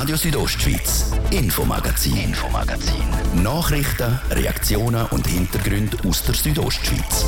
[0.00, 3.04] Radio Südostschweiz, Infomagazin, Infomagazin.
[3.42, 7.26] Nachrichten, Reaktionen und Hintergründe aus der Südostschweiz.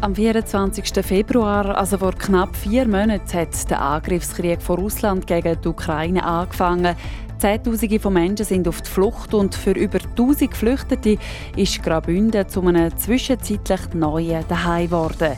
[0.00, 1.06] Am 24.
[1.06, 6.96] Februar, also vor knapp vier Monaten, hat der Angriffskrieg von Russland gegen die Ukraine angefangen.
[7.42, 11.18] Zehntausende von Menschen sind auf die Flucht und für über 1000 Geflüchtete
[11.56, 15.32] ist Graubünden zu einem zwischenzeitlich neuen Daheim geworden.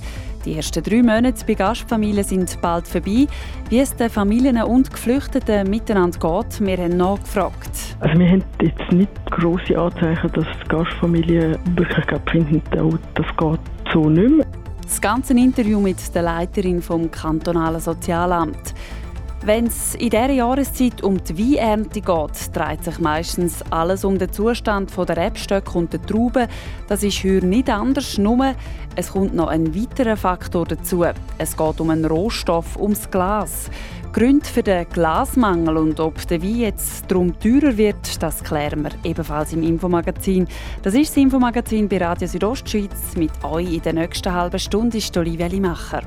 [0.44, 3.26] Die ersten drei Monate bei Gastfamilien sind bald vorbei.
[3.70, 7.96] Wie es den Familien und Geflüchteten miteinander geht, wir haben nachgefragt.
[8.00, 13.60] Also wir haben jetzt nicht grosse Anzeichen, dass die Gastfamilien wirklich finden, oh, das geht
[13.94, 14.46] so nicht mehr.
[14.82, 18.74] Das ganze Interview mit der Leiterin vom kantonalen Sozialamt.
[19.46, 24.32] Wenn es in dieser Jahreszeit um die Weinernte geht, dreht sich meistens alles um den
[24.32, 26.48] Zustand der Rebstöcke und der Trauben.
[26.88, 28.54] Das ist hier nicht anders, nur
[28.96, 31.04] es kommt noch ein weiterer Faktor dazu.
[31.36, 33.70] Es geht um einen Rohstoff, ums Glas.
[34.14, 38.92] Gründe für den Glasmangel und ob der Wein jetzt darum teurer wird, das klären wir
[39.02, 40.48] ebenfalls im Infomagazin.
[40.82, 43.14] Das ist das Infomagazin bei Radio Südostschweiz.
[43.16, 46.00] Mit euch in der nächsten halben Stunde ist Olivia Limacher.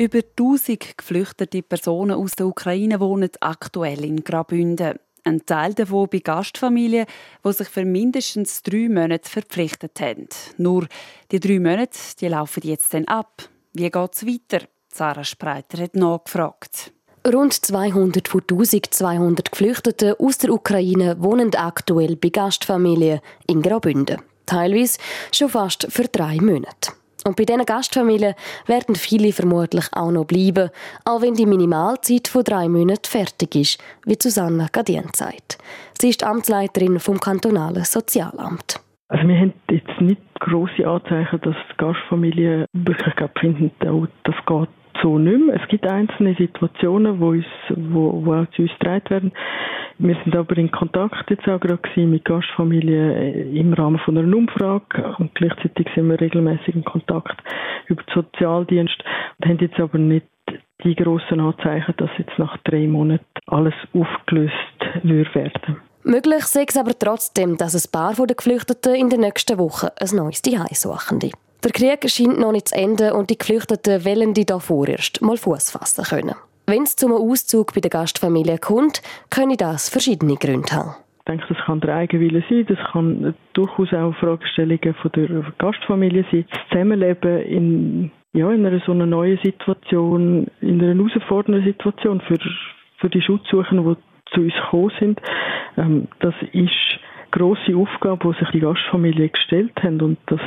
[0.00, 4.98] Über 1000 geflüchtete Personen aus der Ukraine wohnen aktuell in Graubünden.
[5.24, 7.04] Ein Teil davon bei Gastfamilien,
[7.44, 10.26] die sich für mindestens drei Monate verpflichtet haben.
[10.56, 10.86] Nur
[11.30, 13.42] die drei Monate die laufen jetzt dann ab.
[13.74, 14.64] Wie geht es weiter?
[14.90, 16.94] Sarah Spreiter hat nachgefragt.
[17.30, 24.22] Rund 200 von 1200 Geflüchteten aus der Ukraine wohnen aktuell bei Gastfamilien in Graubünden.
[24.46, 24.98] Teilweise
[25.30, 26.92] schon fast für drei Monate.
[27.24, 28.34] Und bei diesen Gastfamilien
[28.66, 30.70] werden viele vermutlich auch noch bleiben,
[31.04, 35.58] auch wenn die Minimalzeit von drei Monaten fertig ist, wie Susanna Gadien sagt.
[36.00, 38.80] Sie ist Amtsleiterin vom kantonalen Sozialamt.
[39.08, 44.68] Also wir haben jetzt nicht grosse Anzeichen, dass die Gastfamilien wirklich finden, das geht
[45.02, 45.60] so nicht mehr.
[45.60, 49.32] Es gibt einzelne Situationen, wo, uns, wo, wo auch zu uns getragen werden.
[49.98, 54.34] Wir sind aber in Kontakt jetzt auch gerade mit Gastfamilien äh, im Rahmen von einer
[54.34, 57.38] Umfrage und gleichzeitig sind wir regelmäßig in Kontakt
[57.86, 58.96] über den Sozialdienst
[59.38, 60.26] und haben jetzt aber nicht
[60.84, 64.54] die grossen Anzeichen, dass jetzt nach drei Monaten alles aufgelöst
[65.02, 65.76] wird werden.
[66.02, 70.16] Möglich sei es aber trotzdem, dass ein paar der Geflüchteten in den nächsten Wochen ein
[70.16, 71.18] neues Zuhause suchen.
[71.62, 75.36] Der Krieg scheint noch nicht zu enden und die Geflüchteten wollen die da vorerst mal
[75.36, 76.34] Fuß fassen können.
[76.66, 80.94] Wenn es zum Auszug bei der Gastfamilie kommt, können das verschiedene Gründe haben.
[81.18, 86.24] Ich denke, das kann der Eigenwille sein, das kann durchaus auch Fragestellungen von der Gastfamilie
[86.30, 86.46] sein.
[86.50, 92.38] Das Zusammenleben in, ja, in einer so einer neuen Situation, in einer herausfordernden Situation für,
[92.98, 95.20] für die Schutzsuchenden, die zu uns gekommen sind,
[95.76, 100.40] ähm, das ist grosse Aufgabe, die sich die Gastfamilien gestellt haben und das,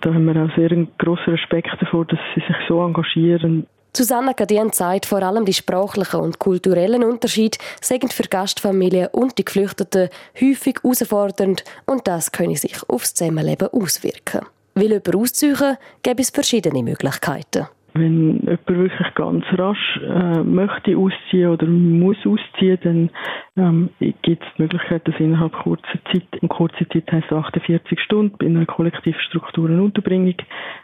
[0.00, 3.66] da haben wir auch sehr einen grossen Respekt davor, dass sie sich so engagieren.
[3.96, 9.44] Susanna Gadien sagt, vor allem die sprachlichen und kulturellen Unterschiede seien für Gastfamilien und die
[9.44, 14.42] Geflüchteten häufig herausfordernd und das könne sich aufs Zusammenleben auswirken.
[14.74, 17.68] Will jemand ausziehen, gäbe es verschiedene Möglichkeiten.
[17.98, 23.10] Wenn jemand wirklich ganz rasch äh, möchte ausziehen oder muss ausziehen, dann
[23.56, 23.90] ähm,
[24.22, 28.56] gibt es die Möglichkeit, dass innerhalb kurzer Zeit, in kurzer Zeit heisst 48 Stunden, in
[28.56, 30.34] einer Kollektivstruktur eine Unterbringung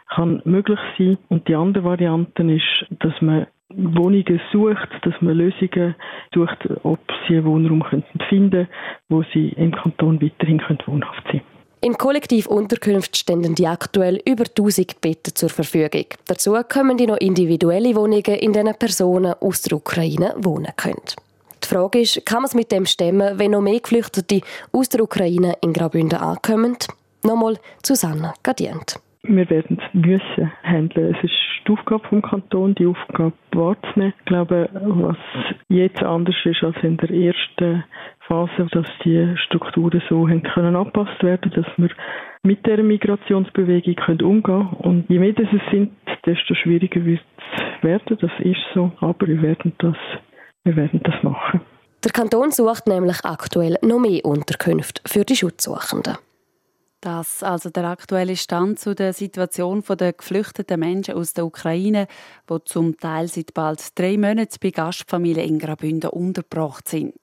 [0.09, 1.17] kann möglich sein.
[1.29, 5.95] Und die andere Variante ist, dass man Wohnungen sucht, dass man Lösungen
[6.33, 8.67] sucht, ob sie einen Wohnraum finden könnten,
[9.09, 11.52] wo sie im Kanton weiterhin wohnhaft sein können.
[11.83, 16.05] In Kollektivunterkünften stehen die aktuell über 1000 Betten zur Verfügung.
[16.27, 21.03] Dazu kommen die noch individuelle Wohnungen, in denen Personen aus der Ukraine wohnen können.
[21.61, 24.39] Die Frage ist, kann man es mit dem stemmen, wenn noch mehr Geflüchtete
[24.71, 26.77] aus der Ukraine in Graubünden ankommen?
[27.21, 28.95] Nochmal Susanna Gadient.
[29.23, 31.15] Wir werden es müssen handeln.
[31.15, 31.33] Es ist
[31.67, 34.13] die Aufgabe vom Kanton, die Aufgabe wahrzunehmen.
[34.19, 35.17] Ich glaube, was
[35.67, 37.83] jetzt anders ist als in der ersten
[38.27, 41.89] Phase, dass die Strukturen so haben können angepasst werden, dass wir
[42.43, 45.91] mit der Migrationsbewegung können umgehen und je mehr das es sind,
[46.25, 48.17] desto schwieriger wird es werden.
[48.19, 49.95] Das ist so, aber wir werden das,
[50.63, 51.61] wir werden das machen.
[52.03, 56.17] Der Kanton sucht nämlich aktuell noch mehr Unterkünfte für die Schutzsuchenden.
[56.99, 62.07] Das also der aktuelle Stand zu der Situation der geflüchteten Menschen aus der Ukraine,
[62.49, 67.19] die zum Teil seit bald drei Monaten bei Gastfamilien in Graubünden untergebracht sind.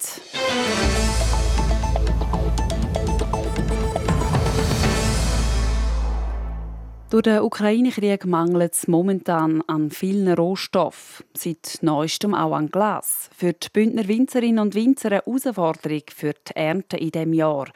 [7.10, 13.28] Durch den Ukraine-Krieg mangelt es momentan an vielen Rohstoffen, seit neuestem auch an Glas.
[13.36, 17.66] Für die Bündner Winzerinnen und Winzer eine Herausforderung für die Ernte in diesem Jahr.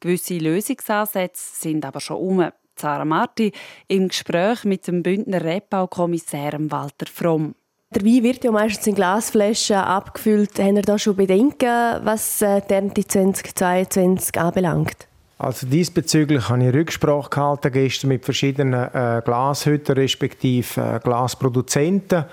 [0.00, 2.48] Gewisse Lösungsansätze sind aber schon um.
[2.76, 3.52] Sarah Marti
[3.88, 7.56] im Gespräch mit dem Bündner Rebbaukommissär Walter Fromm.
[7.90, 10.58] Der Wein wird ja meistens in Glasflaschen abgefüllt.
[10.58, 15.07] Haben Sie da schon Bedenken, was äh, die Ernte 2022 anbelangt?
[15.38, 22.24] Also diesbezüglich habe ich Rücksprache gehalten gestern mit verschiedenen äh, Glashütten respektive äh, Glasproduzenten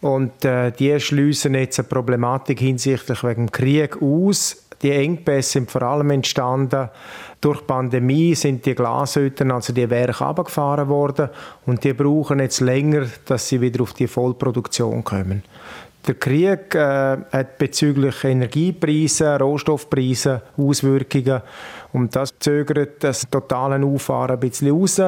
[0.00, 4.64] und äh, die schließen jetzt eine Problematik hinsichtlich wegen dem Krieg aus.
[4.82, 6.88] Die Engpässe sind vor allem entstanden
[7.40, 11.28] durch die Pandemie sind die Glashütten, also die Werke abgefahren worden
[11.66, 15.42] und die brauchen jetzt länger, dass sie wieder auf die Vollproduktion kommen.
[16.06, 21.42] Der Krieg äh, hat bezüglich Energiepreise, Rohstoffpreise Auswirkungen
[21.92, 25.00] und das zögert das totale Auffahren ein bisschen raus,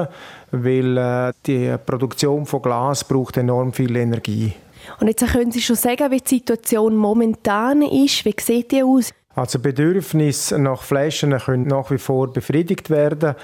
[0.50, 4.52] weil äh, die Produktion von Glas braucht enorm viel Energie.
[5.00, 8.24] Und jetzt können Sie schon sagen, wie die Situation momentan ist.
[8.24, 9.12] Wie sieht die aus?
[9.34, 13.36] Also Bedürfnisse nach Flaschen können nach wie vor befriedigt werden.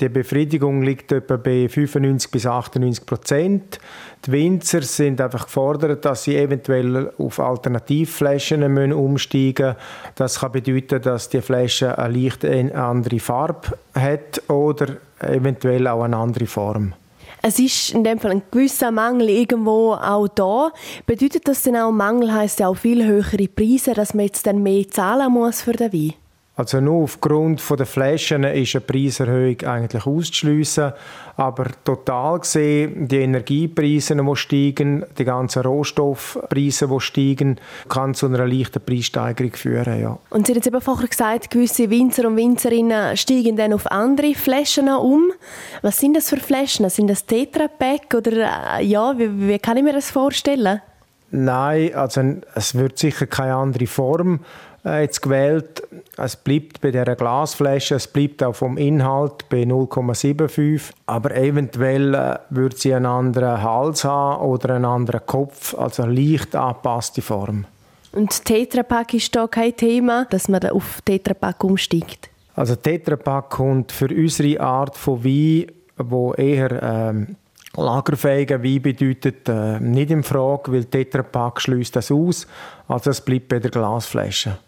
[0.00, 3.78] Die Befriedigung liegt etwa bei 95 bis 98 Prozent.
[4.24, 9.76] Die Winzer sind einfach gefordert, dass sie eventuell auf Alternativflaschen umsteigen müssen.
[10.14, 16.16] Das kann bedeuten, dass die Flasche eine leicht andere Farbe hat oder eventuell auch eine
[16.16, 16.94] andere Form.
[17.42, 20.72] Es ist in dem Fall ein gewisser Mangel irgendwo auch da.
[21.06, 24.62] Bedeutet das denn auch, Mangel heißt ja auch viel höhere Preise, dass man jetzt dann
[24.62, 26.14] mehr zahlen muss für den Wein?
[26.60, 30.92] Also nur aufgrund der Flaschen ist eine Preiserhöhung eigentlich auszuschliessen.
[31.38, 37.56] Aber total gesehen, die Energiepreise, die steigen, die ganzen Rohstoffpreise, die steigen,
[37.88, 40.02] kann zu einer leichten Preissteigerung führen.
[40.02, 40.18] Ja.
[40.28, 44.34] Und Sie haben jetzt eben vorher gesagt, gewisse Winzer und Winzerinnen steigen dann auf andere
[44.34, 45.32] Flaschen um.
[45.80, 46.90] Was sind das für Flaschen?
[46.90, 50.82] Sind das Tetra Pak oder äh, ja, wie, wie kann ich mir das vorstellen?
[51.30, 52.22] Nein, also
[52.54, 54.40] es wird sicher keine andere Form
[54.84, 55.82] jetzt gewählt.
[56.16, 62.38] Es bleibt bei der Glasflasche, es bleibt auch vom Inhalt bei 0,75, aber eventuell äh,
[62.50, 67.66] wird sie einen anderen Hals haben oder einen anderen Kopf, also leicht angepasste Form.
[68.12, 72.28] Und Tetrapack ist da kein Thema, dass man auf Tetrapack umsteigt?
[72.56, 75.66] Also Tetrapack kommt für unsere Art von Wein,
[75.96, 77.36] wo eher ähm,
[77.76, 82.46] lagerfähiger Wein bedeutet, äh, nicht in Frage, weil Tetrapack schließt das aus.
[82.88, 84.58] Also es bleibt bei der Glasflasche.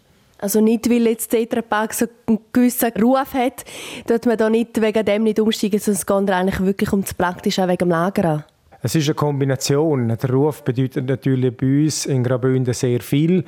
[0.43, 3.63] Also nicht, weil jetzt Tetra Pak so einen gewissen Ruf hat,
[4.07, 7.13] dass man da nicht wegen dem nicht umsteigen, sondern es geht eigentlich wirklich um das
[7.13, 8.45] Praktische, auch wegen dem Lager
[8.81, 10.09] Es ist eine Kombination.
[10.09, 13.45] Der Ruf bedeutet natürlich bei uns in Graubünden sehr viel.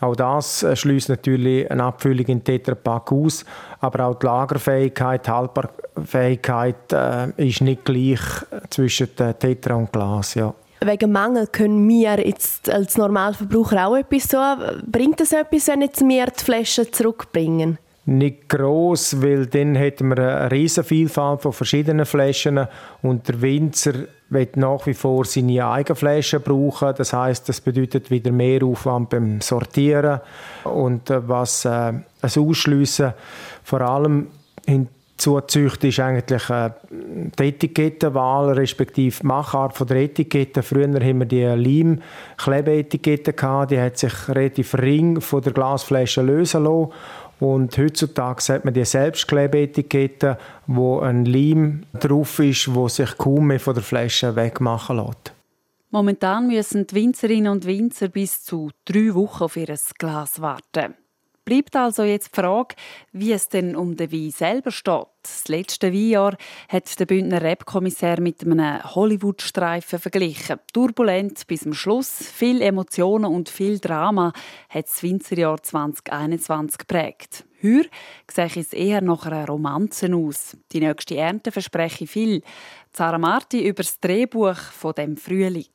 [0.00, 3.46] Auch das schließt natürlich eine Abfüllung in Tetra Pak aus,
[3.80, 8.20] aber auch die Lagerfähigkeit, die Haltbarfähigkeit äh, ist nicht gleich
[8.68, 10.34] zwischen Tetra und Glas.
[10.34, 10.52] Ja
[10.86, 14.38] wegen Mangel können wir jetzt als Normalverbraucher auch etwas so.
[14.86, 17.78] Bringt das etwas, wenn jetzt wir die Flaschen zurückbringen?
[18.06, 22.68] Nicht gross, weil dann hätten wir eine riesige Vielfalt von verschiedenen Flaschen
[23.00, 23.94] und der Winzer
[24.28, 26.92] wird nach wie vor seine eigenen Flaschen brauchen.
[26.96, 30.20] Das heißt, das bedeutet wieder mehr Aufwand beim Sortieren
[30.64, 33.14] und äh, was äh, es ausschliessen
[33.62, 34.26] vor allem
[35.16, 40.62] zuzüchten, ist eigentlich äh, die Etikettenwahl, respektive die Machart von der Etikette.
[40.62, 46.92] Früher haben wir die Leim-Klebeetikette die hat sich relativ ring von der Glasflasche lösen lassen.
[47.40, 53.60] Und heutzutage hat man die Selbstklebeetikette, wo ein Leim drauf ist, wo sich kaum mehr
[53.60, 55.32] von der Flasche wegmachen lässt.
[55.90, 60.94] Momentan müssen die Winzerinnen und Winzer bis zu drei Wochen auf ihr Glas warten.
[61.44, 62.74] Bleibt also jetzt die Frage,
[63.12, 65.06] wie es denn um den Wein selber steht.
[65.22, 66.36] Das letzte Weinjahr
[66.68, 70.58] hat der Bündner Rap-Kommissär mit einem Hollywood-Streifen verglichen.
[70.72, 74.32] Turbulent bis zum Schluss, viel Emotionen und viel Drama
[74.70, 77.44] hat das Winzerjahr 2021 geprägt.
[77.62, 77.84] Heuer
[78.30, 80.56] sehe es eher nach einer Romanze aus.
[80.72, 82.42] Die nächste Ernte verspreche viel.
[82.92, 85.66] Sarah Marti über das Drehbuch von dem Frühling.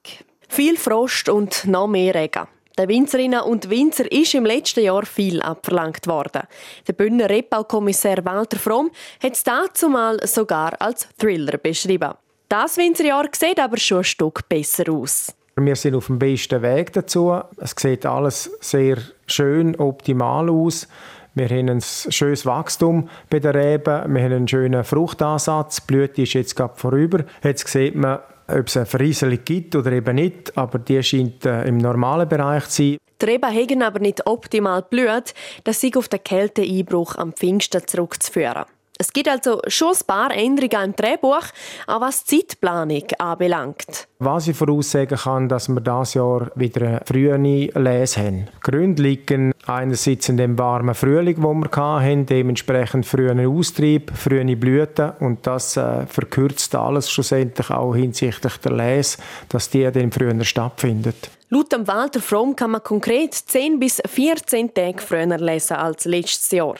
[0.48, 2.48] Viel Frost und noch mehr Regen.
[2.80, 6.44] Den Winzerinnen und Winzer ist im letzten Jahr viel abverlangt worden.
[6.88, 8.90] Der Bündner Rebbaukommissär Walter Fromm
[9.22, 12.14] hat es dazu mal sogar als Thriller beschrieben.
[12.48, 15.36] Das Winzerjahr sieht aber schon ein Stück besser aus.
[15.58, 17.38] Wir sind auf dem besten Weg dazu.
[17.58, 20.88] Es sieht alles sehr schön, optimal aus.
[21.36, 24.14] Wir haben ein schönes Wachstum bei den Reben.
[24.14, 25.82] Wir haben einen schönen Fruchtansatz.
[25.82, 27.26] Die Blüte ist jetzt gerade vorüber.
[27.44, 28.20] Jetzt sieht man,
[28.51, 32.65] ob es eine Verrieselung gibt oder eben nicht, aber die scheint äh, im normalen Bereich
[32.65, 32.98] zu sein.
[33.22, 35.34] Die Reben haben aber nicht optimal blüht,
[35.65, 38.65] das sei auf den Kälteeinbruch am Pfingsten zurückzuführen.
[39.01, 41.46] Es gibt also schon ein paar Änderungen im Drehbuch,
[41.88, 44.10] auch was die Zeitplanung anbelangt.
[44.20, 48.48] Was ich voraussagen kann, dass wir dieses Jahr wieder eine frühe Lese haben.
[48.58, 54.58] Die Gründe liegen einerseits in dem warmen Frühling, den wir hatten, dementsprechend frühen Austrieb, frühe
[54.58, 60.44] Blüten und das äh, verkürzt alles schlussendlich auch hinsichtlich der Lese, dass die dann früher
[60.44, 61.29] stattfindet.
[61.51, 66.75] Laut Walter Fromm kann man konkret 10 bis 14 Tage früher lesen als letztes Jahr.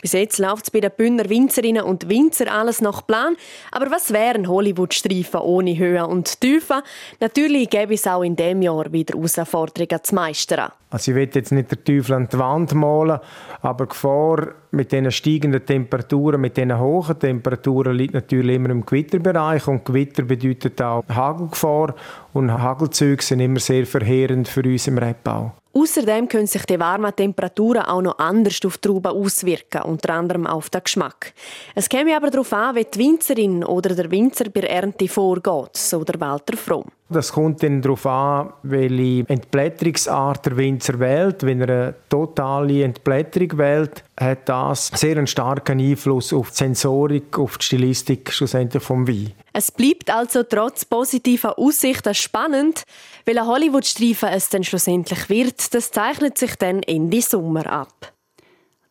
[0.00, 3.36] Bis jetzt läuft es bei den Bündner Winzerinnen und Winzer alles nach Plan.
[3.72, 6.84] Aber was wären Hollywood-Streifen ohne Höhe und Tiefe?
[7.18, 10.70] Natürlich gäbe es auch in diesem Jahr wieder Herausforderungen zu meistern.
[10.92, 13.18] Also ich will jetzt nicht den Teufel an die Wand malen,
[13.62, 18.84] aber die Gefahr mit diesen steigenden Temperaturen, mit diesen hohen Temperaturen liegt natürlich immer im
[18.84, 21.94] Gewitterbereich und Gewitter bedeutet auch Hagelgefahr
[22.34, 25.52] und Hagelzüge sind immer sehr verheerend für uns im Rebbau.
[25.74, 30.46] Außerdem können sich die warmen Temperaturen auch noch anders auf die Trauben auswirken, unter anderem
[30.46, 31.32] auf den Geschmack.
[31.74, 35.76] Es käme aber darauf an, wie die Winzerin oder der Winzer bei der Ernte vorgeht,
[35.76, 36.84] so der Walter Fromm.
[37.08, 41.42] Das kommt dann darauf an, welche Entblätterungsart der Winzer wählt.
[41.42, 47.38] Wenn er eine totale Entblätterung wählt, hat das sehr einen starken Einfluss auf die Sensorik,
[47.38, 49.32] auf die Stilistik schlussendlich vom Wein.
[49.52, 52.84] Es bleibt also trotz positiver Aussichten spannend.
[53.24, 58.12] Welcher Hollywood-Streifen es dann schlussendlich wird, das zeichnet sich dann Ende Sommer ab.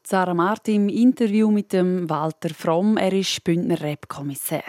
[0.03, 2.97] Sarah Martin im Interview mit dem Walter Fromm.
[2.97, 4.61] Er ist Bündner Rap-Kommissar.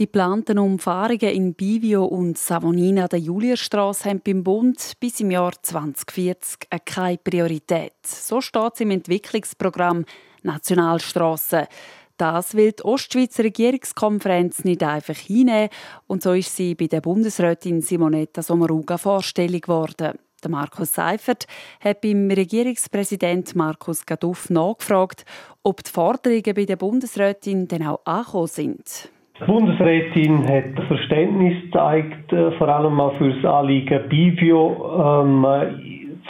[0.00, 5.52] Die geplanten Umfahrungen in Bivio und Savonina der Julierstraße haben beim Bund bis im Jahr
[5.60, 7.92] 2040 keine Priorität.
[8.02, 10.06] So steht es im Entwicklungsprogramm
[10.42, 11.68] Nationalstraße.
[12.16, 15.68] Das will die Ostschweizer Regierungskonferenz nicht einfach hinnehmen
[16.06, 20.18] und so ist sie bei der Bundesrätin Simonetta Sommaruga vorstellig geworden.
[20.42, 21.46] Der Markus Seifert
[21.78, 25.26] hat beim Regierungspräsident Markus Gaduff nachgefragt,
[25.62, 29.10] ob die Forderungen bei der Bundesrätin denn auch angekommen sind.
[29.40, 35.22] Die Bundesrätin hat Verständnis gezeigt, äh, vor allem auch für das Anliegen Bivio.
[35.22, 35.46] Ähm,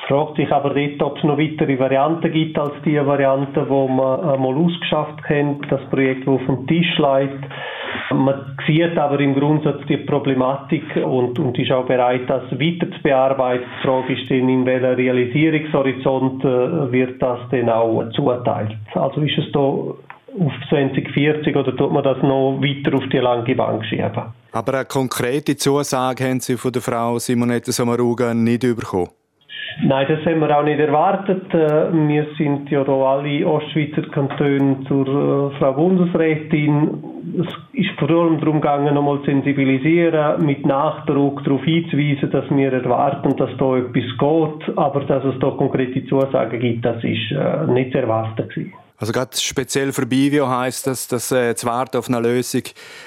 [0.07, 4.21] fragt sich aber dort, ob es noch weitere Varianten gibt als die Variante, die man
[4.21, 7.45] einmal ausgeschafft kennt, das Projekt, das auf dem Tisch liegt.
[8.13, 13.03] Man sieht aber im Grundsatz die Problematik und, und ist auch bereit, das weiter zu
[13.03, 13.65] bearbeiten.
[13.65, 18.77] Die Frage ist dann, in welchem Realisierungshorizont äh, wird das denn auch zuteilt.
[18.95, 19.95] Also ist es da
[20.39, 24.33] auf 2040 oder tut man das noch weiter auf die lange Bank schieben?
[24.53, 29.09] Aber eine konkrete Zusage haben Sie von der Frau Simonetta Sommaruga nicht bekommen?
[29.83, 31.55] Nein, das haben wir auch nicht erwartet.
[31.55, 37.03] Äh, wir sind ja da alle Ostschweizer Kantone zur äh, Frau Bundesrätin.
[37.39, 42.73] Es ist vor allem darum gegangen, nochmal zu sensibilisieren, mit Nachdruck darauf hinzuweisen, dass wir
[42.73, 44.77] erwarten, dass da etwas geht.
[44.79, 48.73] Aber dass es da konkrete Zusagen gibt, das ist äh, nicht zu erwarten gewesen.
[49.01, 52.63] Also gerade speziell für Bivio heißt das, dass äh, das Warten auf eine Lösung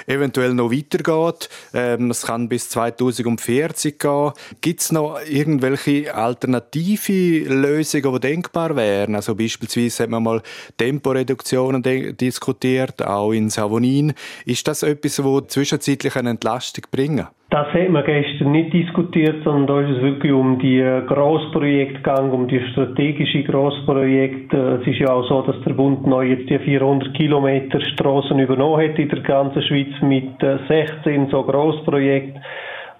[0.08, 1.50] eventuell noch weitergeht.
[1.72, 4.32] Ähm, es kann bis 2040 gehen.
[4.60, 9.14] Gibt es noch irgendwelche alternative Lösungen, die denkbar wären?
[9.14, 10.42] Also beispielsweise hat man mal
[10.78, 11.84] Temporeduktionen
[12.18, 14.16] diskutiert, auch in Savonin.
[14.46, 17.28] Ist das etwas, das zwischenzeitlich eine Entlastung bringen?
[17.54, 22.32] Das hat man gestern nicht diskutiert, sondern da ist es wirklich um die Grossprojekte gegangen,
[22.32, 24.80] um die strategische Grossprojekte.
[24.82, 28.82] Es ist ja auch so, dass der Bund neu jetzt die 400 Kilometer Straßen übernommen
[28.82, 30.32] hat in der ganzen Schweiz mit
[30.68, 32.42] 16 so Grossprojekten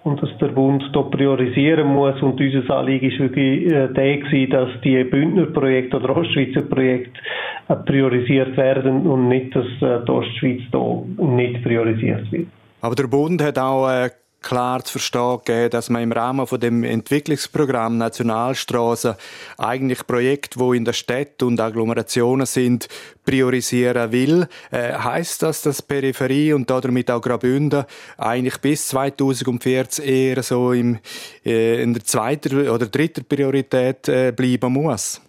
[0.04, 4.80] und dass der Bund da priorisieren muss und unser Anliegen ist wirklich äh, der dass
[4.84, 7.18] die Bündner Projekte oder Ostschweizer Projekte
[7.66, 12.46] äh, priorisiert werden und nicht, dass äh, die Ostschweiz da nicht priorisiert wird.
[12.82, 14.10] Aber der Bund hat auch äh,
[14.44, 19.16] klar zu verstehen gegeben, dass man im Rahmen von dem Entwicklungsprogramm Nationalstraße
[19.58, 22.88] eigentlich Projekte, wo in der Stadt und Agglomerationen sind,
[23.24, 24.46] priorisieren will.
[24.70, 27.84] Äh, heißt das, dass Peripherie und damit auch Graubünden
[28.18, 30.98] eigentlich bis 2040 eher so im,
[31.44, 35.20] äh, in der zweiten oder dritten Priorität äh, bleiben muss?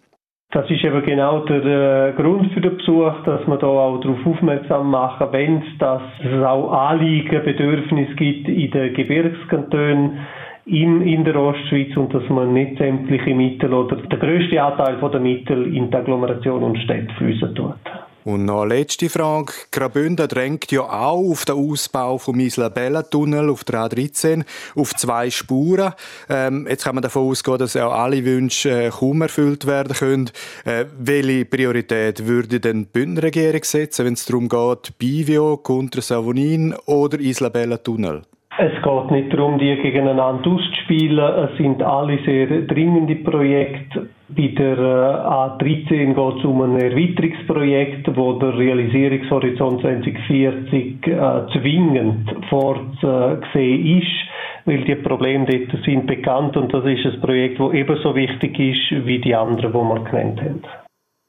[0.56, 4.26] Das ist eben genau der äh, Grund für den Besuch, dass man da auch darauf
[4.26, 6.02] aufmerksam machen, wenn es das
[6.46, 10.18] auch Anliegen, Bedürfnis gibt in den Gebirgskantonen
[10.66, 15.20] in, in der Ostschweiz und dass man nicht sämtliche Mittel oder der größte Anteil der
[15.20, 17.76] Mittel in die Agglomeration und Städte fließen tut.
[18.26, 19.54] Und noch eine letzte Frage.
[19.72, 24.44] Graubünden drängt ja auch auf den Ausbau vom Isla-Bella-Tunnel auf der A13
[24.76, 25.94] auf zwei Spuren.
[26.28, 30.32] Ähm, jetzt kann man davon ausgehen, dass auch alle Wünsche äh, kaum erfüllt werden können.
[30.66, 36.02] Äh, welche Priorität würde denn die Bündner Regierung setzen, wenn es darum geht, Bivio, Contra
[36.02, 38.24] Savonin oder Isla-Bella-Tunnel?
[38.58, 41.20] Es geht nicht darum, die gegeneinander auszuspielen.
[41.20, 44.08] Es sind alle sehr dringende Projekte.
[44.36, 52.30] Bei der äh, A13 geht es um ein Erweiterungsprojekt, wo der Realisierungshorizont 2040 äh, zwingend
[52.50, 58.14] vorzusehen ist, weil die Probleme dort sind bekannt und das ist ein Projekt, das ebenso
[58.14, 60.64] wichtig ist wie die anderen, die wir genannt haben.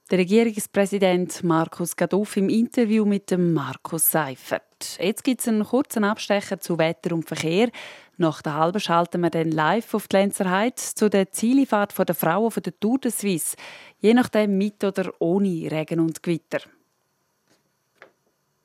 [0.08, 4.98] Der Regierungspräsident Markus Gaduff im Interview mit dem Markus Seifert.
[5.00, 7.70] Jetzt gibt es einen kurzen Abstecher zu Wetter und Verkehr.
[8.18, 12.50] Nach der halben schalten wir dann live auf die Lenzerheide zu der Zielfahrt der Frauen
[12.50, 13.56] von der Tour de Suisse.
[13.98, 16.60] Je nachdem mit oder ohne Regen und Gewitter.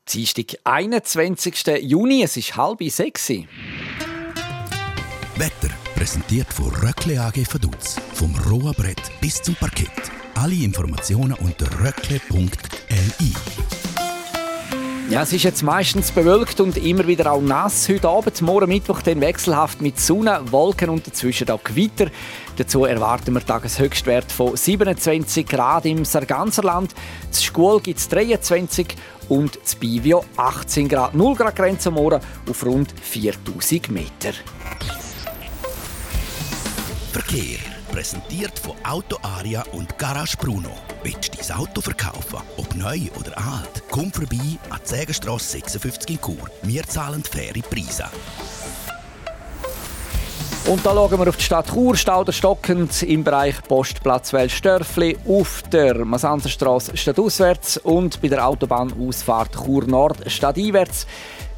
[0.07, 1.81] Dienstag, 21.
[1.81, 3.29] Juni, es ist halb sechs.
[3.29, 3.45] Wetter
[5.95, 7.97] präsentiert von Röckle AG Vaduz.
[8.13, 10.11] Vom rohen Brett bis zum Parkett.
[10.35, 13.33] Alle Informationen unter röckle.li.
[15.11, 17.89] Ja, es ist jetzt meistens bewölkt und immer wieder auch nass.
[17.89, 22.07] Heute Abend, morgen Mittwoch, dann wechselhaft mit Sonne, Wolken und dazwischen auch Gewitter.
[22.55, 26.95] Dazu erwarten wir Tageshöchstwert von 27 Grad im Sarganserland.
[27.29, 28.95] Zu Schkuhl gibt es 23
[29.27, 31.13] und zu Bivio 18 Grad.
[31.13, 34.31] 0 Grad Grenze morgen auf rund 4000 Meter.
[37.11, 37.80] Verkehr.
[37.91, 40.69] Präsentiert von Auto Aria und Garage Bruno.
[41.03, 42.39] Willst du dein Auto verkaufen?
[42.55, 43.83] Ob neu oder alt?
[43.91, 44.37] Komm vorbei
[44.69, 46.49] an die Sägenstrasse 56 in Chur.
[46.61, 48.05] Wir zahlen faire Preise.
[50.67, 56.05] Und da schauen wir auf die Stadt Chur, stauderstockend im Bereich Postplatz Welsdörfli, auf der
[56.05, 61.07] Masanzerstraße stadtauswärts und bei der Autobahnausfahrt Chur Nord stadteinwärts.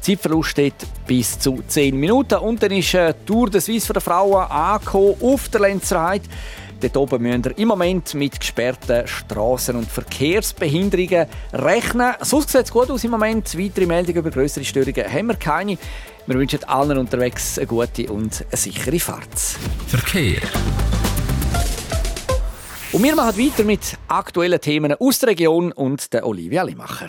[0.04, 0.74] Zeitverlust steht
[1.06, 2.34] bis zu 10 Minuten.
[2.34, 6.24] Und dann ist äh, Tour de Suisse der Frauen angekommen auf der Lenzerheide.
[6.78, 12.12] Dort oben müssen wir im Moment mit gesperrten Straßen und Verkehrsbehinderungen rechnen.
[12.20, 13.58] Sonst sieht es gut aus im Moment.
[13.58, 15.78] Weitere Meldungen über größere Störungen haben wir keine.
[16.26, 19.38] Wir wünschen allen unterwegs eine gute und eine sichere Fahrt.
[19.86, 20.42] Verkehr.
[22.92, 27.08] Und wir machen weiter mit aktuellen Themen aus der Region und der Olivia Limacher.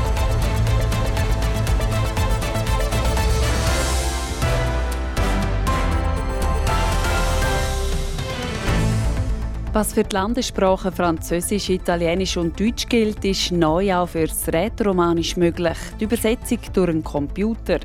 [9.73, 15.37] Was für die Landessprachen Französisch, Italienisch und Deutsch gilt, ist neu auch für das Rätoromanisch
[15.37, 15.77] möglich.
[15.97, 17.79] Die Übersetzung durch einen Computer.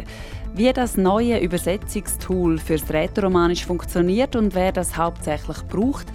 [0.53, 6.07] Wie das neue Übersetzungstool fürs Rätoromanisch funktioniert und wer das hauptsächlich braucht,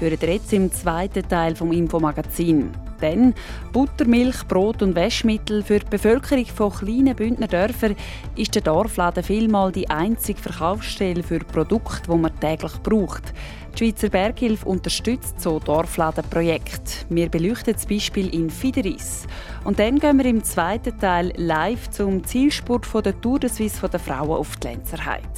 [0.00, 2.70] gehört jetzt im zweiten Teil vom Infomagazin.
[3.02, 3.34] Denn
[3.72, 7.96] Butter, Milch, Brot und Wäschmittel für die Bevölkerung von kleinen Bündner Dörfern
[8.34, 13.34] ist der Dorfladen vielmal die einzige Verkaufsstelle für Produkte, die man täglich braucht.
[13.78, 17.06] Die Schweizer Berghilfe unterstützt so Dorfladenprojekte.
[17.10, 19.28] Wir beleuchten das Beispiel in Fideris.
[19.62, 23.88] Und dann gehen wir im zweiten Teil live zum Zielspurt von der Tour de Suisse
[23.88, 25.28] der Frauen auf die Lenzerheide.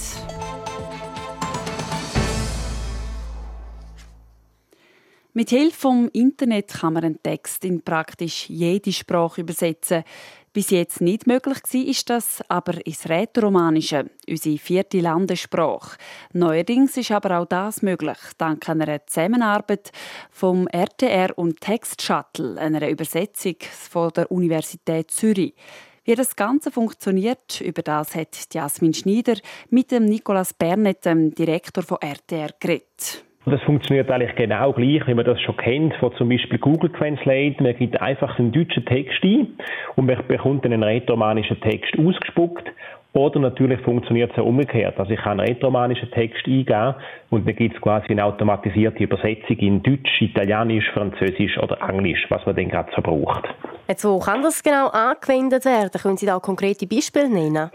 [5.34, 10.02] Mit Hilfe vom Internet kann man einen Text in praktisch jede Sprache übersetzen.
[10.52, 15.96] Bis jetzt nicht möglich war, ist das aber ins Rätoromanische, unsere vierte Landessprache.
[16.32, 19.92] Neuerdings ist aber auch das möglich, dank einer Zusammenarbeit
[20.28, 25.54] vom RTR und Text Shuttle, einer Übersetzung von der Universität Zürich.
[26.02, 29.36] Wie das Ganze funktioniert, über das hat Jasmin Schneider
[29.68, 33.24] mit dem Nicolas Bernet, dem Direktor von RTR, geredet.
[33.46, 37.56] Das funktioniert eigentlich genau gleich, wie man das schon kennt, von zum Beispiel Google Translate.
[37.62, 39.56] Man gibt einfach einen deutschen Text ein
[39.96, 42.70] und man bekommt einen rätoromanischen Text ausgespuckt.
[43.14, 45.00] Oder natürlich funktioniert es auch umgekehrt.
[45.00, 46.94] Also ich kann einen rätoromanischen Text eingeben
[47.30, 52.44] und dann gibt es quasi eine automatisierte Übersetzung in Deutsch, Italienisch, Französisch oder Englisch, was
[52.44, 53.48] man dann gerade so braucht.
[53.88, 55.90] Jetzt, wo kann das genau angewendet werden?
[56.00, 57.70] Können Sie da konkrete Beispiele nennen?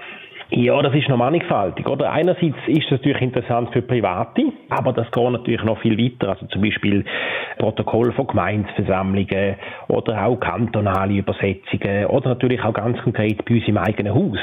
[0.52, 1.88] Ja, das ist noch mannigfaltig.
[1.88, 2.12] Oder?
[2.12, 6.30] Einerseits ist das natürlich interessant für Private, aber das geht natürlich noch viel weiter.
[6.30, 7.04] Also zum Beispiel
[7.58, 9.56] Protokoll von Gemeinsversammlungen
[9.88, 14.40] oder auch kantonale Übersetzungen oder natürlich auch ganz konkret bei uns im eigenen Haus.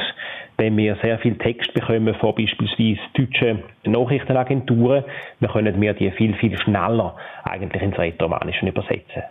[0.58, 5.04] Wenn wir sehr viel Text bekommen von beispielsweise deutschen Nachrichtenagenturen,
[5.40, 9.22] dann können wir die viel, viel schneller eigentlich ins Rätoromanische übersetzen.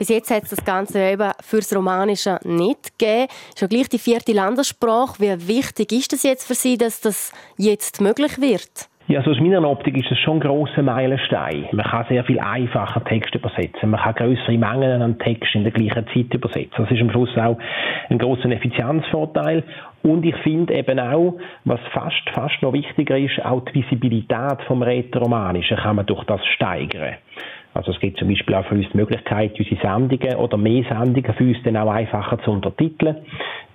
[0.00, 3.26] Bis jetzt hat es das Ganze eben fürs Romanische nicht gegeben.
[3.54, 5.20] Schon gleich die vierte Landessprache.
[5.20, 8.88] Wie wichtig ist es jetzt für Sie, dass das jetzt möglich wird?
[9.08, 11.68] Ja, also aus meiner Optik ist das schon ein grosser Meilenstein.
[11.72, 13.90] Man kann sehr viel einfacher Text übersetzen.
[13.90, 16.76] Man kann größere Mengen an Text in der gleichen Zeit übersetzen.
[16.78, 17.58] Das ist am Schluss auch
[18.08, 19.64] ein grosser Effizienzvorteil.
[20.02, 21.34] Und ich finde eben auch,
[21.64, 26.40] was fast, fast noch wichtiger ist, auch die Visibilität vom Rätoromanischen kann man durch das
[26.54, 27.16] steigern.
[27.74, 31.34] Also es gibt zum Beispiel auch für uns die Möglichkeit, unsere Sendungen oder mehr Sendungen
[31.34, 33.16] für uns dann auch einfacher zu untertiteln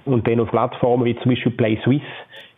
[0.05, 2.01] und dann auf Plattformen wie zum Beispiel Play Swiss,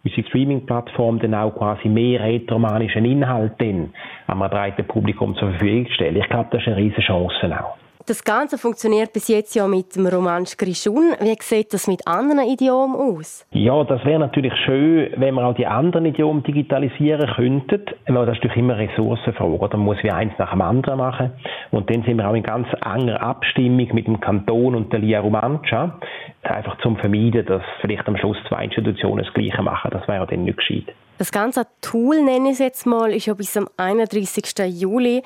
[0.04, 3.94] unsere Streaming-Plattform, dann auch quasi mehr rätoromanischen Inhalt dann
[4.28, 6.16] einem breiten Publikum zur Verfügung stellen.
[6.16, 7.78] Ich glaube, das ist eine riesige Chance auch.
[8.08, 11.12] Das Ganze funktioniert bis jetzt ja mit dem Romansch Grischun.
[11.20, 13.46] Wie sieht das mit anderen Idiomen aus?
[13.52, 17.84] Ja, das wäre natürlich schön, wenn wir auch die anderen Idiomen digitalisieren könnten.
[18.06, 19.68] Aber das ist natürlich immer Ressourcenfrage.
[19.70, 21.34] Da muss wir eins nach dem anderen machen.
[21.72, 25.20] Und dann sind wir auch in ganz enger Abstimmung mit dem Kanton und der Lia
[25.20, 26.00] Romancia.
[26.44, 29.92] Einfach zum Vermeiden, dass vielleicht am Schluss zwei Institutionen das Gleiche machen.
[29.92, 30.96] Das wäre dann nicht gescheit.
[31.18, 34.46] Das ganze Tool, nenne ich es jetzt mal, ist ja bis am 31.
[34.80, 35.24] Juli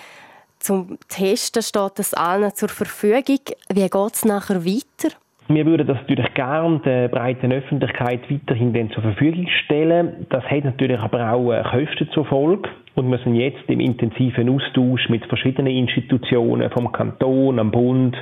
[0.62, 3.39] zum Testen steht das allen zur Verfügung.
[3.69, 5.15] Wie geht es nachher weiter?
[5.47, 10.26] Wir würden das natürlich gerne der breiten Öffentlichkeit weiterhin zur Verfügung stellen.
[10.30, 12.69] Das hat natürlich aber auch äh, Kosten zur Folge.
[12.95, 18.15] Und wir sind jetzt im intensiven Austausch mit verschiedenen Institutionen, vom Kanton, am Bund,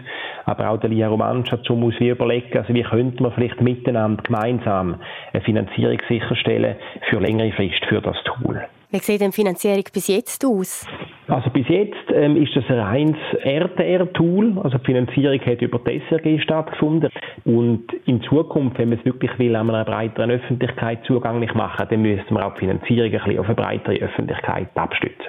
[0.45, 4.95] aber auch der Lia Romancia, um uns überlegen, also wie könnte man vielleicht miteinander gemeinsam
[5.33, 6.75] eine Finanzierung sicherstellen
[7.09, 8.61] für längere Frist für das Tool.
[8.91, 10.85] Wie sieht denn Finanzierung bis jetzt aus?
[11.29, 16.01] Also bis jetzt ähm, ist das ein reines RTR-Tool, also die Finanzierung hat über die
[16.09, 17.11] SRG stattgefunden
[17.45, 22.01] und in Zukunft, wenn man es wirklich will, an einer breiteren Öffentlichkeit zugänglich machen, dann
[22.01, 25.27] müssen wir auch die Finanzierung ein bisschen auf eine breitere Öffentlichkeit abstützen.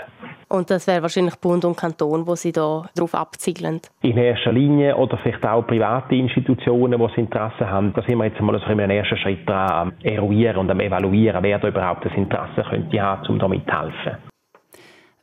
[0.48, 3.80] Und das wäre wahrscheinlich Bund und Kanton, wo Sie da darauf abzielen.
[4.00, 7.92] In erster Linie oder vielleicht auch private Institutionen, die das Interesse haben.
[7.94, 10.80] Da sind wir jetzt mal so in einem ersten Schritt dran am eruieren und am
[10.80, 14.29] evaluieren, wer da überhaupt das Interesse könnte haben, um da mitzuhelfen.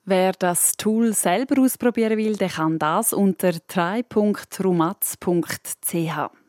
[0.09, 6.46] Wer das Tool selber ausprobieren will, der kann das unter 3.rumatz.ch.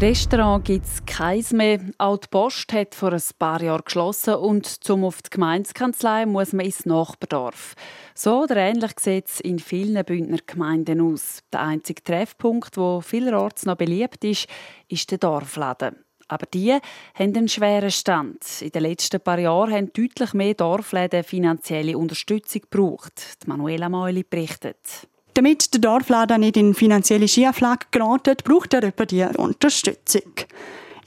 [0.00, 1.78] Restaurant gibt es keins mehr.
[1.98, 6.52] Auch die Post hat vor ein paar Jahren geschlossen und zum auf die Gemeindekanzlei muss
[6.52, 7.74] man ins Nachbardorf.
[8.12, 11.38] So oder ähnlich sieht es in vielen Bündner Gemeinden aus.
[11.52, 14.48] Der einzige Treffpunkt, der vielerorts noch beliebt ist,
[14.88, 16.04] ist der Dorfladen.
[16.26, 18.62] Aber die haben einen schweren Stand.
[18.62, 23.36] In den letzten paar Jahren haben deutlich mehr Dorfläden finanzielle Unterstützung gebraucht.
[23.46, 25.08] Manuela Meuli berichtet.
[25.34, 30.32] Damit der Dorfladen nicht in finanzielle Schieflage gerät, braucht er etwa die Unterstützung.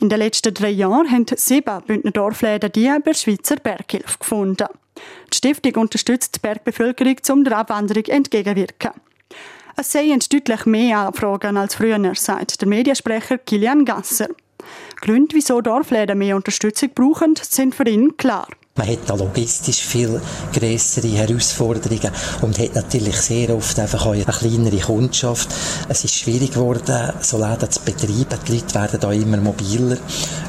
[0.02, 4.68] In den letzten drei Jahren haben sieben Bündner Dorfläden die bei der Schweizer Berghilfe gefunden.
[5.32, 8.92] Die Stiftung unterstützt die Bergbevölkerung, um der Abwanderung entgegenwirken.
[9.78, 14.30] Es seien deutlich mehr Anfragen als früher, sagt der Mediensprecher Kilian Gasser.
[15.00, 18.48] Gründe, wieso Dorfläden mehr Unterstützung brauchen, sind für ihn klar.
[18.78, 20.22] Man hat da logistisch viel
[20.54, 22.12] größere Herausforderungen
[22.42, 25.50] und hat natürlich sehr oft einfach auch eine kleinere Kundschaft.
[25.90, 28.40] Es ist schwierig geworden, so Läden zu betreiben.
[28.48, 29.98] Die Leute werden da immer mobiler.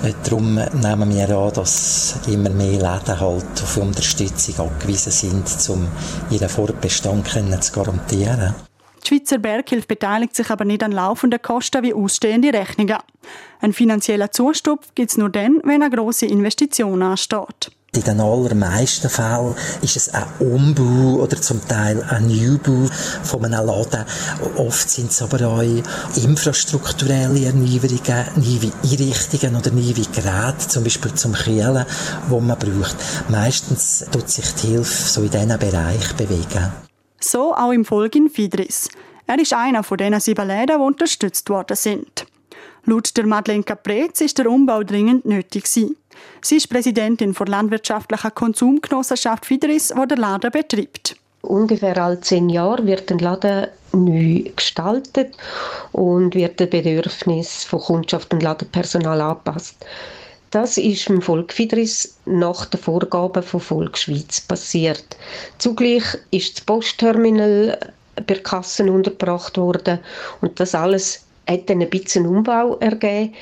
[0.04, 5.88] Äh, darum nehmen wir an, dass immer mehr Läden halt auf Unterstützung angewiesen sind, um
[6.30, 7.26] ihren Fortbestand
[7.64, 8.54] zu garantieren.
[9.02, 12.98] Die Schweizer Berghilfe beteiligt sich aber nicht an laufenden Kosten wie ausstehende Rechnungen.
[13.60, 17.70] Ein finanzieller Zustupf gibt es nur dann, wenn eine grosse Investition ansteht.
[17.94, 22.87] In den allermeisten Fällen ist es ein Umbau oder zum Teil ein Neubau
[23.22, 24.05] von einem Laden.
[24.57, 25.62] Oft sind es aber auch
[26.14, 31.87] infrastrukturelle Erneuerungen, neue Einrichtungen oder neue Geräte, zum Beispiel zum Kühlen,
[32.31, 32.96] die man braucht.
[33.31, 36.70] Meistens tut sich die Hilfe so in diesen Bereich bewegen.
[37.20, 38.90] So auch im Folge in Fidris.
[39.27, 42.27] Er ist einer von diesen sieben Läden, die unterstützt worden sind.
[42.85, 45.96] Laut der Madeleine Caprez ist der Umbau dringend nötig gewesen.
[46.40, 51.16] Sie ist Präsidentin der landwirtschaftlichen Konsumgenossenschaft Fidris, die der Laden betreibt.
[51.42, 55.37] Ungefähr alle zehn Jahre wird ein Laden neu gestaltet
[55.92, 59.76] und wird den Bedürfnis von Kundschaft und Ladenpersonal angepasst.
[60.50, 65.04] Das ist im Volk Fidris nach den Vorgaben von Volk Schweiz passiert.
[65.59, 67.78] Zugleich ist das Postterminal
[68.26, 69.98] bei Kassen untergebracht worden
[70.40, 73.35] und das alles hat dann ein bisschen Umbau ergeben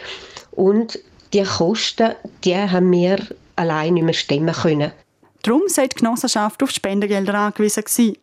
[0.53, 0.99] und
[1.33, 3.19] die Kosten, die haben wir
[3.57, 4.93] allein nicht mehr stemmen können.
[5.43, 8.17] Darum sei die Genossenschaft auf Spendengelder angewiesen gewesen.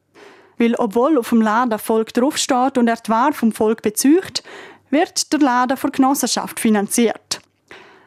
[0.58, 4.44] Weil obwohl auf dem Laden Volk draufsteht und er die Ware vom Volk bezeugt,
[4.90, 7.42] wird der Laden von der Genossenschaft finanziert.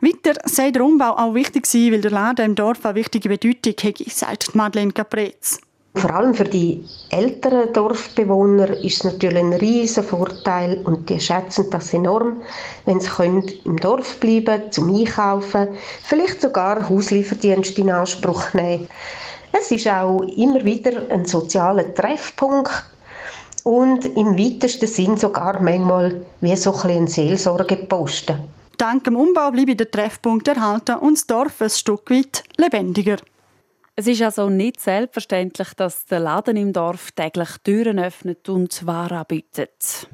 [0.00, 3.74] Weiter sei der Umbau auch wichtig sein, weil der Laden im Dorf eine wichtige Bedeutung
[3.80, 5.59] hätte, sagt Madeleine Caprez.
[5.96, 11.70] Vor allem für die älteren Dorfbewohner ist es natürlich ein riesiger Vorteil und die schätzen
[11.70, 12.42] das enorm,
[12.85, 15.68] wenn sie können im Dorf bleiben zum Einkaufen,
[16.02, 18.88] vielleicht sogar Hauslieferdienst in Anspruch nehmen.
[19.52, 22.70] Es ist auch immer wieder ein sozialer Treffpunkt
[23.64, 28.37] und im weitesten Sinn sogar manchmal wie so ein, Seelsorgeposten.
[28.76, 33.16] Dank dem Umbau bleibe der Treffpunkt erhalten und das Dorf ein Stück weit lebendiger.
[33.98, 39.20] Es ist also nicht selbstverständlich, dass der Laden im Dorf täglich Türen öffnet und Ware
[39.20, 40.06] anbietet.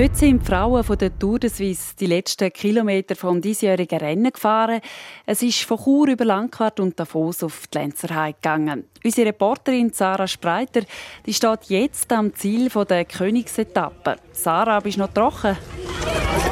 [0.00, 4.30] Heute sind die Frauen von der Tour de Suisse die letzten Kilometer vom diesjährigen Rennen
[4.30, 4.80] gefahren.
[5.26, 8.84] Es ist von Chur über Langquart und Davos auf die Lenzerheide gegangen.
[9.04, 10.82] Unsere Reporterin Sarah Spreiter
[11.26, 14.18] die steht jetzt am Ziel der Königsetappe.
[14.30, 15.56] Sarah, bist du noch trocken?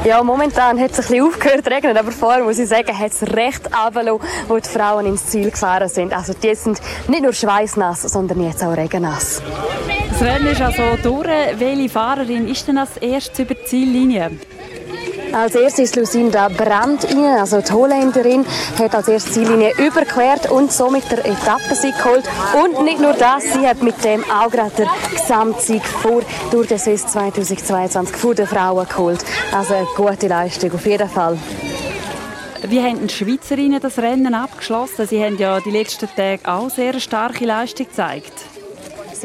[0.04, 3.12] Ja, momentan hat es ein bisschen aufgehört zu regnen, aber vorher muss ich sagen, hat
[3.12, 6.12] es recht runtergelassen, wo die Frauen ins Ziel gefahren sind.
[6.12, 9.40] Also die sind nicht nur schweißnass, sondern jetzt auch regennass.
[10.18, 11.28] Das Rennen ist also durch.
[11.58, 14.30] Welche Fahrerin ist denn als erstes über die Ziellinie?
[15.30, 18.46] Als erstes ist Lucinda Brandt rein, also die Holländerin,
[18.78, 22.24] hat als erste Ziellinie überquert und somit der Etappensieg geholt.
[22.54, 26.78] Und nicht nur das, sie hat mit dem auch gerade den Gesamtsieg vor Tour de
[26.78, 29.22] Suisse 2022 vor den Frauen geholt.
[29.52, 31.36] Also eine gute Leistung auf jeden Fall.
[32.66, 35.06] Wie haben die Schweizerinnen das Rennen abgeschlossen?
[35.06, 38.55] Sie haben ja die letzten Tage auch sehr starke Leistung gezeigt.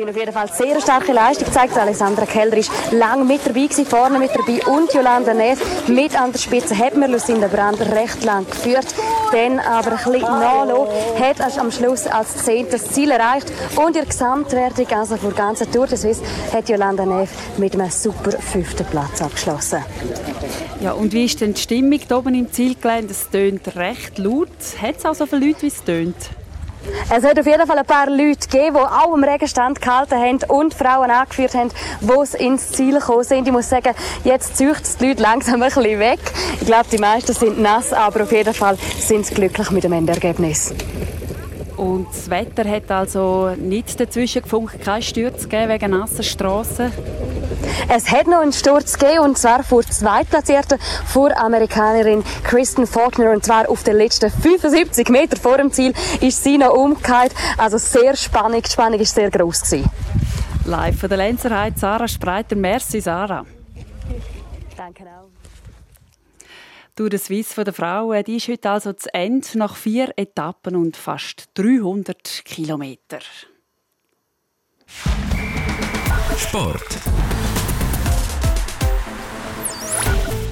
[0.02, 1.78] Haben auf jeden Fall sehr starke Leistung gezeigt.
[1.78, 6.32] Alessandra Keller ist lang mit dabei gewesen, vorne mit dabei und Jolanda Neff mit an
[6.32, 8.88] der Spitze hat mir Lucinda Brand recht lang geführt.
[9.32, 14.88] Dann aber ein bisschen nachlassen, hat am Schluss als zehntes Ziel erreicht und ihre Gesamtwertung,
[14.98, 19.22] also für die ganze Tour des Suisse, hat Jolanda Neff mit einem super fünften Platz
[19.22, 19.84] abgeschlossen.
[20.80, 23.12] Ja, und wie ist denn die Stimmung hier oben im Zielgelände?
[23.12, 24.50] Es tönt recht laut.
[24.82, 26.16] Hat es auch so viele Leute, wie es tönt?
[27.10, 30.40] Es hat auf jeden Fall ein paar Leute gegeben, die auch im Regenstand gehalten haben
[30.48, 33.48] und Frauen angeführt haben, die ins Ziel gekommen sind.
[33.48, 36.20] Ich muss sagen, jetzt zücht die Leute langsam ein bisschen weg.
[36.60, 39.94] Ich glaube, die meisten sind nass, aber auf jeden Fall sind sie glücklich mit dem
[39.94, 40.74] Endergebnis.
[41.82, 46.92] Und das Wetter hat also nicht dazwischen gefunkt, keine Stürze wegen nasser Straßen?
[47.90, 53.44] Es hat noch einen Sturz gegeben, und zwar vor Zweitplatzierten, vor Amerikanerin Kristen Faulkner, und
[53.44, 57.34] zwar auf den letzten 75 Meter vor dem Ziel ist sie noch umgekehrt.
[57.58, 59.62] Also sehr spannend, die Spannung war sehr groß.
[59.62, 59.90] Gewesen.
[60.66, 62.56] Live von der Lenzerheit, Sarah Spreiter.
[62.56, 63.44] Merci, Sarah.
[64.78, 65.41] Danke auch.
[67.02, 70.76] Tour de Suisse von der Frauen, die ist heute also zu Ende nach vier Etappen
[70.76, 73.18] und fast 300 Kilometer.
[76.38, 77.00] Sport.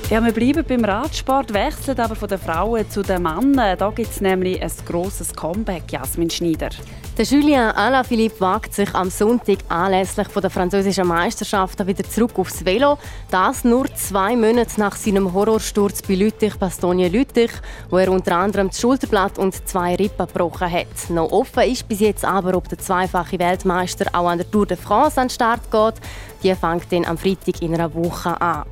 [0.10, 3.78] Ja, wir bleiben beim Radsport, wechseln aber von den Frauen zu den Männern.
[3.78, 6.69] Da gibt es nämlich ein grosses Comeback, Jasmin Schneider.
[7.15, 12.98] Der Julien Alaphilippe wagt sich am Sonntag anlässlich der französischen Meisterschaften wieder zurück aufs Velo.
[13.30, 17.52] Das nur zwei Monate nach seinem Horrorsturz bei Lüttich-Bastogne-Lüttich,
[17.91, 21.10] wo er unter anderem das Schulterblatt und zwei Rippen gebrochen hat.
[21.10, 24.76] Noch offen ist bis jetzt aber, ob der zweifache Weltmeister auch an der Tour de
[24.76, 26.02] France an den Start geht.
[26.41, 28.63] Die fängt dann am Freitag in einer Woche an.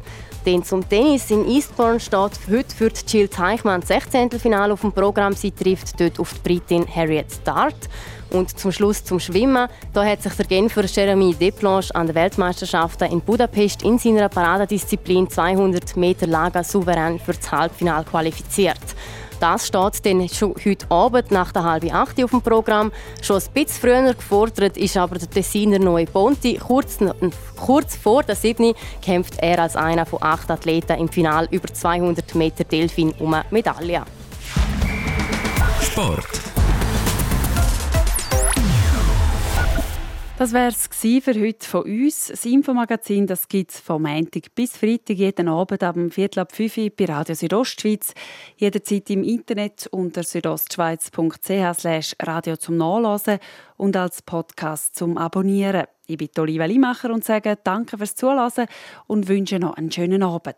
[0.47, 1.29] Dann zum Tennis.
[1.29, 4.31] In Eastbourne steht heute für Jill Teichmann das 16.
[4.39, 5.33] Finale auf dem Programm.
[5.33, 7.75] Sie trifft dort auf die Britin Harriet Start.
[8.29, 9.67] Und zum Schluss zum Schwimmen.
[9.91, 15.29] Da hat sich der Genfer Jeremy Deplanche an den Weltmeisterschaften in Budapest in seiner Paradedisziplin
[15.29, 18.79] 200 Meter Lager souverän für das Halbfinale qualifiziert.
[19.39, 22.91] Das steht dann schon heute Abend nach der halben acht auf dem Programm.
[23.21, 26.55] Schon ein bisschen früher gefordert ist aber der Tessiner Neue Ponti.
[26.55, 26.97] Kurz,
[27.55, 32.33] kurz vor der 7 kämpft er als einer von acht Athleten im Final über 200
[32.35, 34.03] Meter Delfin um eine Medaille.
[35.81, 36.46] Sport.
[40.37, 40.87] Das wäre es
[41.23, 42.27] für heute von uns.
[42.27, 46.89] Das Infomagazin gibt es vom Montag bis Freitag jeden Abend ab Viertel ab 5 Uhr
[46.95, 48.13] bei Radio Südostschweiz.
[48.57, 53.39] Jederzeit im Internet unter südostschweiz.ch radio zum Nachlesen
[53.77, 55.87] und als Podcast zum Abonnieren.
[56.05, 58.67] Ich bin Oliva Limacher und sage Danke fürs Zuhören
[59.07, 60.55] und wünsche noch einen schönen Abend.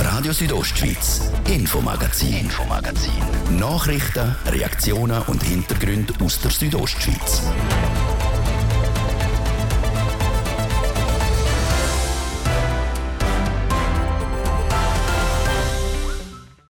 [0.00, 3.12] Radio Südostschweiz, Infomagazin, Infomagazin.
[3.58, 7.42] Nachrichten, Reaktionen und Hintergründe aus der Südostschweiz.